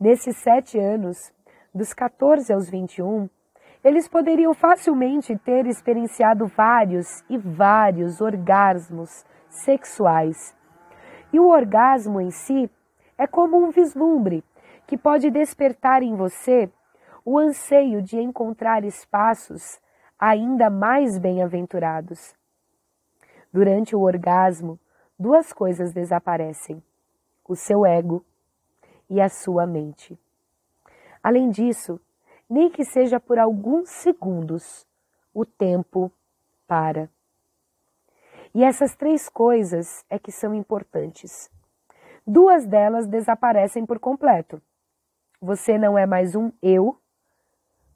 Nesses 0.00 0.38
sete 0.38 0.78
anos, 0.78 1.34
dos 1.76 1.92
14 1.92 2.52
aos 2.52 2.68
21, 2.68 3.28
eles 3.84 4.08
poderiam 4.08 4.52
facilmente 4.54 5.36
ter 5.38 5.66
experienciado 5.66 6.46
vários 6.46 7.22
e 7.28 7.38
vários 7.38 8.20
orgasmos 8.20 9.24
sexuais. 9.48 10.56
E 11.32 11.38
o 11.38 11.46
orgasmo 11.46 12.20
em 12.20 12.30
si 12.30 12.70
é 13.16 13.26
como 13.26 13.56
um 13.56 13.70
vislumbre 13.70 14.42
que 14.86 14.96
pode 14.96 15.30
despertar 15.30 16.02
em 16.02 16.16
você 16.16 16.70
o 17.24 17.38
anseio 17.38 18.02
de 18.02 18.18
encontrar 18.18 18.84
espaços 18.84 19.80
ainda 20.18 20.70
mais 20.70 21.18
bem-aventurados. 21.18 22.34
Durante 23.52 23.94
o 23.94 24.00
orgasmo, 24.00 24.78
duas 25.18 25.52
coisas 25.52 25.92
desaparecem: 25.92 26.82
o 27.48 27.54
seu 27.54 27.84
ego 27.84 28.24
e 29.08 29.20
a 29.20 29.28
sua 29.28 29.66
mente. 29.66 30.18
Além 31.26 31.50
disso, 31.50 32.00
nem 32.48 32.70
que 32.70 32.84
seja 32.84 33.18
por 33.18 33.36
alguns 33.36 33.90
segundos, 33.90 34.86
o 35.34 35.44
tempo 35.44 36.08
para. 36.68 37.10
E 38.54 38.62
essas 38.62 38.94
três 38.94 39.28
coisas 39.28 40.04
é 40.08 40.20
que 40.20 40.30
são 40.30 40.54
importantes. 40.54 41.50
Duas 42.24 42.64
delas 42.64 43.08
desaparecem 43.08 43.84
por 43.84 43.98
completo. 43.98 44.62
Você 45.40 45.76
não 45.76 45.98
é 45.98 46.06
mais 46.06 46.36
um 46.36 46.52
eu 46.62 46.96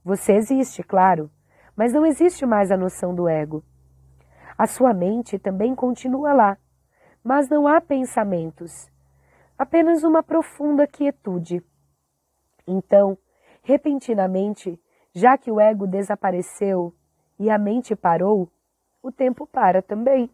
você 0.04 0.32
existe, 0.32 0.82
claro, 0.82 1.30
mas 1.76 1.92
não 1.92 2.04
existe 2.04 2.44
mais 2.44 2.72
a 2.72 2.76
noção 2.76 3.14
do 3.14 3.28
ego. 3.28 3.62
A 4.58 4.66
sua 4.66 4.92
mente 4.92 5.38
também 5.38 5.72
continua 5.72 6.32
lá, 6.32 6.58
mas 7.22 7.48
não 7.48 7.68
há 7.68 7.80
pensamentos, 7.80 8.90
apenas 9.56 10.02
uma 10.02 10.20
profunda 10.20 10.84
quietude. 10.84 11.62
Então, 12.66 13.16
repentinamente, 13.62 14.80
já 15.12 15.36
que 15.36 15.50
o 15.50 15.60
ego 15.60 15.86
desapareceu 15.86 16.94
e 17.38 17.50
a 17.50 17.58
mente 17.58 17.96
parou, 17.96 18.50
o 19.02 19.10
tempo 19.10 19.46
para 19.46 19.82
também. 19.82 20.30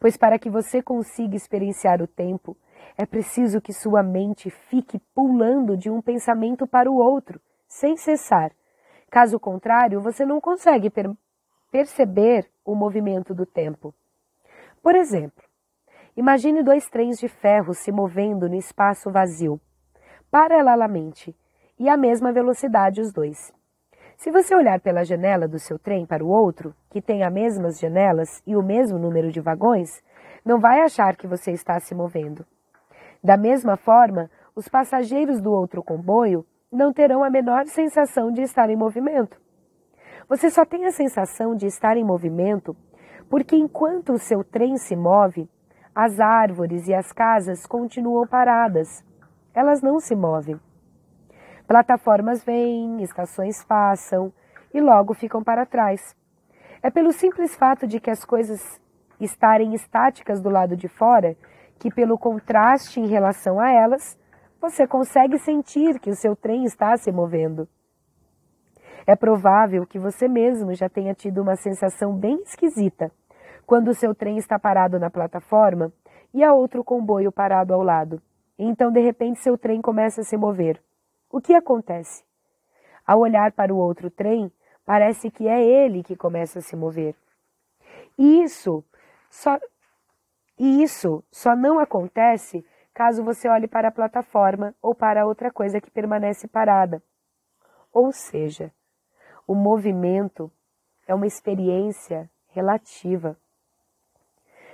Pois 0.00 0.16
para 0.16 0.38
que 0.38 0.50
você 0.50 0.82
consiga 0.82 1.36
experienciar 1.36 2.00
o 2.02 2.06
tempo, 2.06 2.56
é 2.96 3.04
preciso 3.04 3.60
que 3.60 3.72
sua 3.72 4.02
mente 4.02 4.50
fique 4.50 4.98
pulando 5.14 5.76
de 5.76 5.90
um 5.90 6.00
pensamento 6.00 6.66
para 6.66 6.90
o 6.90 6.96
outro, 6.96 7.40
sem 7.66 7.96
cessar. 7.96 8.52
Caso 9.10 9.40
contrário, 9.40 10.00
você 10.00 10.24
não 10.24 10.40
consegue 10.40 10.90
per 10.90 11.10
perceber 11.70 12.48
o 12.64 12.74
movimento 12.74 13.34
do 13.34 13.46
tempo. 13.46 13.94
Por 14.82 14.94
exemplo, 14.94 15.42
imagine 16.16 16.62
dois 16.62 16.88
trens 16.88 17.18
de 17.18 17.28
ferro 17.28 17.74
se 17.74 17.90
movendo 17.90 18.48
no 18.48 18.54
espaço 18.54 19.10
vazio, 19.10 19.60
paralelamente, 20.30 21.36
e 21.78 21.88
à 21.88 21.96
mesma 21.96 22.32
velocidade 22.32 23.00
os 23.00 23.12
dois. 23.12 23.52
Se 24.16 24.30
você 24.30 24.54
olhar 24.54 24.80
pela 24.80 25.04
janela 25.04 25.46
do 25.46 25.58
seu 25.58 25.78
trem 25.78 26.04
para 26.04 26.24
o 26.24 26.28
outro, 26.28 26.74
que 26.90 27.00
tem 27.00 27.22
as 27.22 27.32
mesmas 27.32 27.78
janelas 27.78 28.42
e 28.46 28.56
o 28.56 28.62
mesmo 28.62 28.98
número 28.98 29.30
de 29.30 29.40
vagões, 29.40 30.02
não 30.44 30.58
vai 30.58 30.80
achar 30.80 31.16
que 31.16 31.26
você 31.26 31.52
está 31.52 31.78
se 31.78 31.94
movendo. 31.94 32.44
Da 33.22 33.36
mesma 33.36 33.76
forma, 33.76 34.30
os 34.56 34.68
passageiros 34.68 35.40
do 35.40 35.52
outro 35.52 35.82
comboio 35.82 36.44
não 36.70 36.92
terão 36.92 37.22
a 37.22 37.30
menor 37.30 37.66
sensação 37.66 38.32
de 38.32 38.42
estar 38.42 38.68
em 38.70 38.76
movimento. 38.76 39.40
Você 40.28 40.50
só 40.50 40.64
tem 40.64 40.84
a 40.84 40.90
sensação 40.90 41.54
de 41.54 41.66
estar 41.66 41.96
em 41.96 42.04
movimento 42.04 42.76
porque 43.28 43.56
enquanto 43.56 44.12
o 44.12 44.18
seu 44.18 44.42
trem 44.42 44.76
se 44.76 44.96
move, 44.96 45.48
as 45.94 46.18
árvores 46.18 46.88
e 46.88 46.94
as 46.94 47.12
casas 47.12 47.66
continuam 47.66 48.26
paradas. 48.26 49.04
Elas 49.54 49.82
não 49.82 49.98
se 49.98 50.14
movem. 50.14 50.58
Plataformas 51.66 52.42
vêm, 52.44 53.02
estações 53.02 53.64
passam 53.64 54.32
e 54.72 54.80
logo 54.80 55.14
ficam 55.14 55.42
para 55.42 55.66
trás. 55.66 56.16
É 56.82 56.90
pelo 56.90 57.12
simples 57.12 57.54
fato 57.56 57.86
de 57.86 58.00
que 58.00 58.10
as 58.10 58.24
coisas 58.24 58.80
estarem 59.20 59.74
estáticas 59.74 60.40
do 60.40 60.48
lado 60.48 60.76
de 60.76 60.88
fora 60.88 61.36
que, 61.78 61.90
pelo 61.90 62.18
contraste 62.18 63.00
em 63.00 63.06
relação 63.06 63.60
a 63.60 63.70
elas, 63.70 64.18
você 64.60 64.86
consegue 64.86 65.38
sentir 65.38 65.98
que 66.00 66.10
o 66.10 66.16
seu 66.16 66.34
trem 66.34 66.64
está 66.64 66.96
se 66.96 67.12
movendo. 67.12 67.68
É 69.06 69.16
provável 69.16 69.86
que 69.86 69.98
você 69.98 70.28
mesmo 70.28 70.74
já 70.74 70.88
tenha 70.88 71.14
tido 71.14 71.40
uma 71.40 71.56
sensação 71.56 72.14
bem 72.14 72.42
esquisita 72.42 73.10
quando 73.66 73.88
o 73.88 73.94
seu 73.94 74.14
trem 74.14 74.36
está 74.36 74.58
parado 74.58 74.98
na 74.98 75.10
plataforma 75.10 75.92
e 76.32 76.44
há 76.44 76.52
outro 76.52 76.84
comboio 76.84 77.32
parado 77.32 77.72
ao 77.72 77.82
lado. 77.82 78.20
Então, 78.58 78.90
de 78.90 79.00
repente, 79.00 79.38
seu 79.38 79.56
trem 79.56 79.80
começa 79.80 80.22
a 80.22 80.24
se 80.24 80.36
mover. 80.36 80.82
O 81.30 81.40
que 81.40 81.54
acontece? 81.54 82.24
Ao 83.06 83.20
olhar 83.20 83.52
para 83.52 83.72
o 83.72 83.78
outro 83.78 84.10
trem, 84.10 84.50
parece 84.84 85.30
que 85.30 85.46
é 85.46 85.62
ele 85.62 86.02
que 86.02 86.16
começa 86.16 86.58
a 86.58 86.62
se 86.62 86.74
mover. 86.74 87.14
E 88.18 88.42
isso 88.42 88.84
só, 89.30 89.58
e 90.58 90.82
isso 90.82 91.22
só 91.30 91.54
não 91.54 91.78
acontece 91.78 92.64
caso 92.92 93.22
você 93.22 93.48
olhe 93.48 93.68
para 93.68 93.88
a 93.88 93.92
plataforma 93.92 94.74
ou 94.82 94.92
para 94.92 95.24
outra 95.24 95.52
coisa 95.52 95.80
que 95.80 95.90
permanece 95.90 96.48
parada. 96.48 97.00
Ou 97.92 98.10
seja, 98.12 98.72
o 99.46 99.54
movimento 99.54 100.50
é 101.06 101.14
uma 101.14 101.26
experiência 101.26 102.28
relativa. 102.48 103.38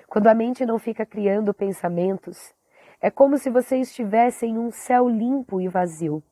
Quando 0.08 0.28
a 0.28 0.34
mente 0.34 0.64
não 0.64 0.78
fica 0.78 1.04
criando 1.04 1.52
pensamentos, 1.52 2.54
é 3.04 3.10
como 3.10 3.36
se 3.36 3.50
você 3.50 3.76
estivesse 3.76 4.46
em 4.46 4.56
um 4.56 4.70
céu 4.70 5.06
limpo 5.06 5.60
e 5.60 5.68
vazio. 5.68 6.22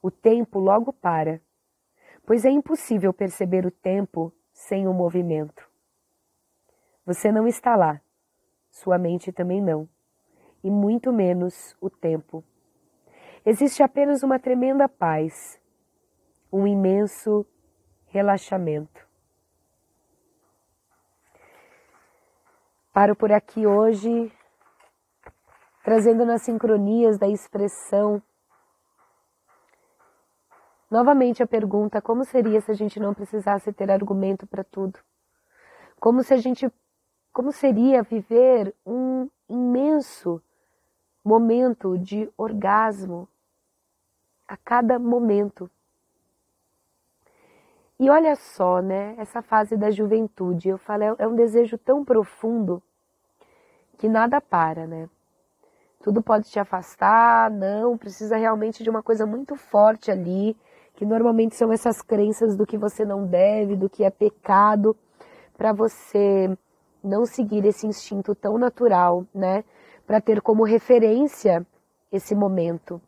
O 0.00 0.12
tempo 0.12 0.60
logo 0.60 0.92
para, 0.92 1.40
pois 2.24 2.44
é 2.44 2.50
impossível 2.50 3.12
perceber 3.12 3.66
o 3.66 3.70
tempo 3.72 4.32
sem 4.52 4.86
o 4.86 4.94
movimento. 4.94 5.68
Você 7.04 7.32
não 7.32 7.48
está 7.48 7.74
lá, 7.74 8.00
sua 8.70 8.96
mente 8.96 9.32
também 9.32 9.60
não 9.60 9.88
e 10.62 10.70
muito 10.70 11.12
menos 11.12 11.74
o 11.80 11.90
tempo. 11.90 12.44
Existe 13.44 13.82
apenas 13.82 14.22
uma 14.22 14.38
tremenda 14.38 14.88
paz, 14.88 15.60
um 16.52 16.64
imenso 16.64 17.44
relaxamento. 18.06 19.04
Paro 22.92 23.16
por 23.16 23.32
aqui 23.32 23.66
hoje, 23.66 24.32
trazendo 25.86 26.26
nas 26.26 26.42
sincronias 26.42 27.16
da 27.16 27.28
expressão 27.28 28.20
novamente 30.90 31.44
a 31.44 31.46
pergunta: 31.46 32.02
como 32.02 32.24
seria 32.24 32.60
se 32.60 32.72
a 32.72 32.74
gente 32.74 32.98
não 32.98 33.14
precisasse 33.14 33.72
ter 33.72 33.88
argumento 33.88 34.48
para 34.48 34.64
tudo? 34.64 34.98
Como 36.00 36.24
se 36.24 36.34
a 36.34 36.38
gente 36.38 36.68
como 37.32 37.52
seria 37.52 38.02
viver 38.02 38.74
um 38.84 39.30
imenso 39.48 40.42
momento 41.24 41.96
de 41.96 42.28
orgasmo 42.36 43.28
a 44.48 44.56
cada 44.56 44.98
momento. 44.98 45.70
E 48.00 48.10
olha 48.10 48.34
só, 48.34 48.80
né, 48.82 49.14
essa 49.18 49.40
fase 49.40 49.76
da 49.76 49.90
juventude, 49.90 50.68
eu 50.68 50.78
falo, 50.78 51.04
é, 51.04 51.14
é 51.18 51.28
um 51.28 51.36
desejo 51.36 51.78
tão 51.78 52.04
profundo 52.04 52.82
que 53.98 54.08
nada 54.08 54.40
para, 54.40 54.86
né? 54.86 55.08
Tudo 56.02 56.22
pode 56.22 56.48
te 56.50 56.58
afastar, 56.58 57.50
não, 57.50 57.96
precisa 57.96 58.36
realmente 58.36 58.82
de 58.82 58.90
uma 58.90 59.02
coisa 59.02 59.26
muito 59.26 59.56
forte 59.56 60.10
ali, 60.10 60.56
que 60.94 61.04
normalmente 61.04 61.56
são 61.56 61.72
essas 61.72 62.00
crenças 62.00 62.56
do 62.56 62.66
que 62.66 62.78
você 62.78 63.04
não 63.04 63.26
deve, 63.26 63.76
do 63.76 63.90
que 63.90 64.04
é 64.04 64.10
pecado, 64.10 64.96
para 65.56 65.72
você 65.72 66.56
não 67.02 67.24
seguir 67.24 67.64
esse 67.64 67.86
instinto 67.86 68.34
tão 68.34 68.58
natural, 68.58 69.24
né? 69.34 69.64
para 70.06 70.20
ter 70.20 70.40
como 70.40 70.62
referência 70.62 71.66
esse 72.12 72.34
momento. 72.34 73.00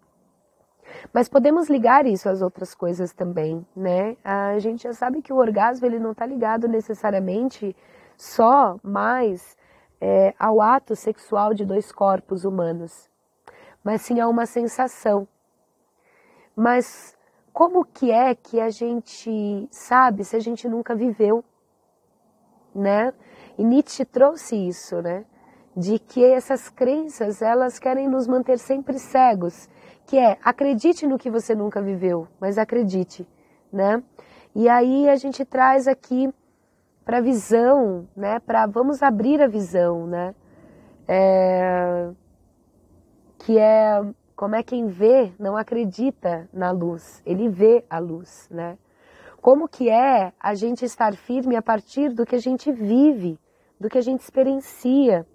Mas 1.12 1.28
podemos 1.28 1.68
ligar 1.68 2.06
isso 2.06 2.28
às 2.28 2.42
outras 2.42 2.74
coisas 2.74 3.12
também, 3.12 3.64
né? 3.76 4.16
A 4.24 4.58
gente 4.58 4.82
já 4.82 4.92
sabe 4.92 5.22
que 5.22 5.32
o 5.32 5.36
orgasmo 5.36 5.86
ele 5.86 5.98
não 5.98 6.12
está 6.12 6.26
ligado 6.26 6.66
necessariamente 6.66 7.76
só 8.16 8.78
mais 8.82 9.56
é, 10.00 10.34
ao 10.38 10.60
ato 10.60 10.94
sexual 10.94 11.54
de 11.54 11.64
dois 11.64 11.92
corpos 11.92 12.44
humanos, 12.44 13.08
mas 13.82 14.02
sim 14.02 14.20
a 14.20 14.28
uma 14.28 14.46
sensação. 14.46 15.26
Mas 16.54 17.16
como 17.52 17.84
que 17.84 18.10
é 18.10 18.34
que 18.34 18.60
a 18.60 18.70
gente 18.70 19.68
sabe 19.70 20.24
se 20.24 20.36
a 20.36 20.40
gente 20.40 20.68
nunca 20.68 20.94
viveu, 20.94 21.44
né? 22.74 23.12
E 23.56 23.64
Nietzsche 23.64 24.04
trouxe 24.04 24.56
isso, 24.56 25.00
né? 25.02 25.24
de 25.78 25.96
que 25.96 26.24
essas 26.24 26.68
crenças 26.68 27.40
elas 27.40 27.78
querem 27.78 28.08
nos 28.08 28.26
manter 28.26 28.58
sempre 28.58 28.98
cegos, 28.98 29.68
que 30.06 30.18
é 30.18 30.36
acredite 30.42 31.06
no 31.06 31.16
que 31.16 31.30
você 31.30 31.54
nunca 31.54 31.80
viveu, 31.80 32.26
mas 32.40 32.58
acredite, 32.58 33.24
né? 33.72 34.02
E 34.56 34.68
aí 34.68 35.08
a 35.08 35.14
gente 35.14 35.44
traz 35.44 35.86
aqui 35.86 36.34
para 37.08 37.22
visão, 37.22 38.06
né? 38.14 38.38
Para 38.38 38.66
vamos 38.66 39.02
abrir 39.02 39.40
a 39.40 39.46
visão, 39.46 40.06
né? 40.06 40.34
É, 41.08 42.10
que 43.38 43.56
é 43.56 44.04
como 44.36 44.54
é 44.54 44.62
quem 44.62 44.88
vê 44.88 45.32
não 45.38 45.56
acredita 45.56 46.46
na 46.52 46.70
luz, 46.70 47.22
ele 47.24 47.48
vê 47.48 47.82
a 47.88 47.98
luz, 47.98 48.46
né? 48.50 48.76
Como 49.40 49.66
que 49.66 49.88
é 49.88 50.34
a 50.38 50.54
gente 50.54 50.84
estar 50.84 51.16
firme 51.16 51.56
a 51.56 51.62
partir 51.62 52.10
do 52.10 52.26
que 52.26 52.36
a 52.36 52.38
gente 52.38 52.70
vive, 52.70 53.40
do 53.80 53.88
que 53.88 53.96
a 53.96 54.02
gente 54.02 54.20
experiencia. 54.20 55.26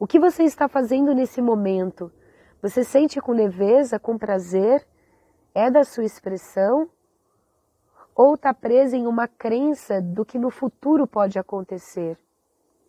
O 0.00 0.04
que 0.04 0.18
você 0.18 0.42
está 0.42 0.66
fazendo 0.66 1.14
nesse 1.14 1.40
momento? 1.40 2.10
Você 2.60 2.82
sente 2.82 3.20
com 3.20 3.30
leveza, 3.30 4.00
com 4.00 4.18
prazer? 4.18 4.84
É 5.54 5.70
da 5.70 5.84
sua 5.84 6.02
expressão? 6.02 6.90
Ou 8.16 8.34
está 8.34 8.54
presa 8.54 8.96
em 8.96 9.06
uma 9.06 9.28
crença 9.28 10.00
do 10.00 10.24
que 10.24 10.38
no 10.38 10.48
futuro 10.48 11.06
pode 11.06 11.38
acontecer? 11.38 12.18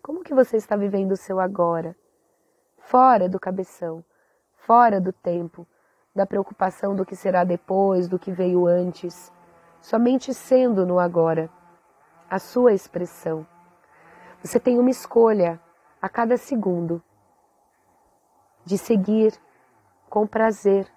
Como 0.02 0.24
que 0.24 0.34
você 0.34 0.56
está 0.56 0.78
vivendo 0.78 1.12
o 1.12 1.18
seu 1.18 1.42
agora? 1.42 1.98
Fora 2.78 3.28
do 3.28 3.38
cabeção, 3.38 4.06
fora 4.56 5.02
do 5.02 5.12
tempo, 5.12 5.68
da 6.16 6.26
preocupação 6.26 6.96
do 6.96 7.06
que 7.06 7.14
será 7.14 7.44
depois, 7.44 8.08
do 8.08 8.18
que 8.18 8.32
veio 8.32 8.66
antes, 8.66 9.30
somente 9.82 10.34
sendo 10.34 10.86
no 10.86 10.98
agora, 10.98 11.50
a 12.30 12.40
sua 12.40 12.72
expressão. 12.72 13.46
Você 14.42 14.62
tem 14.62 14.80
uma 14.80 14.90
escolha 14.90 15.60
a 16.02 16.08
cada 16.08 16.38
segundo, 16.38 17.04
de 18.64 18.78
seguir 18.78 19.34
com 20.10 20.26
prazer, 20.26 20.90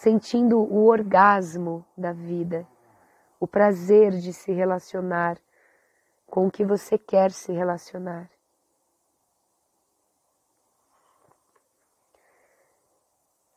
sentindo 0.00 0.58
o 0.58 0.86
orgasmo 0.86 1.84
da 1.94 2.10
vida, 2.10 2.66
o 3.38 3.46
prazer 3.46 4.12
de 4.12 4.32
se 4.32 4.50
relacionar 4.50 5.38
com 6.26 6.46
o 6.46 6.50
que 6.50 6.64
você 6.64 6.96
quer 6.96 7.30
se 7.30 7.52
relacionar. 7.52 8.30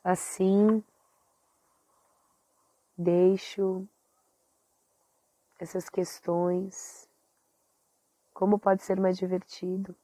Assim, 0.03 0.83
deixo 2.97 3.87
essas 5.57 5.87
questões 5.87 7.09
como 8.33 8.59
pode 8.59 8.83
ser 8.83 8.99
mais 8.99 9.17
divertido? 9.17 9.95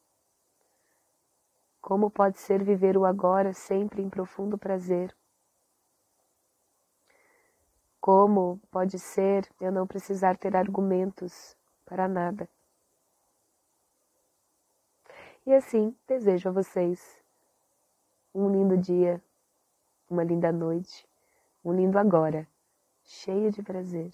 Como 1.81 2.09
pode 2.09 2.39
ser 2.39 2.63
viver 2.63 2.95
o 2.95 3.03
agora 3.03 3.51
sempre 3.51 4.01
em 4.01 4.09
profundo 4.09 4.57
prazer? 4.57 5.18
Como 7.99 8.59
pode 8.71 8.97
ser 8.97 9.47
eu 9.59 9.71
não 9.71 9.85
precisar 9.85 10.37
ter 10.37 10.55
argumentos 10.55 11.55
para 11.85 12.07
nada? 12.07 12.47
E 15.45 15.53
assim, 15.53 15.95
desejo 16.07 16.49
a 16.49 16.51
vocês 16.51 17.19
um 18.33 18.49
lindo 18.49 18.77
dia, 18.77 19.21
uma 20.09 20.23
linda 20.23 20.51
noite, 20.51 21.07
um 21.63 21.73
lindo 21.73 21.97
agora, 21.97 22.47
cheio 23.03 23.51
de 23.51 23.61
prazer. 23.61 24.11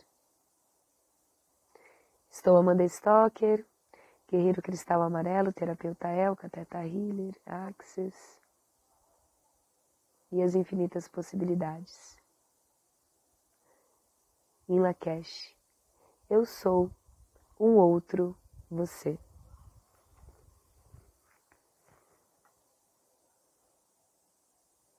Estou 2.30 2.58
Amanda 2.58 2.84
Stocker 2.84 3.66
Guerreiro 4.28 4.62
Cristal 4.62 5.04
Amarelo, 5.04 5.54
Terapeuta 5.54 6.08
Elka, 6.10 6.50
Teta 6.50 6.86
Healer, 6.86 7.36
Axis. 7.46 8.42
e 10.32 10.42
as 10.42 10.56
infinitas 10.56 11.08
possibilidades. 11.08 12.18
Em 14.68 14.80
Lakesh, 14.80 15.56
eu 16.28 16.44
sou 16.44 16.90
um 17.60 17.76
outro 17.76 18.36
você. 18.68 19.20